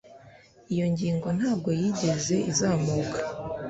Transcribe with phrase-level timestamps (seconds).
[0.73, 3.19] iyo ngingo ntabwo yigeze izamuka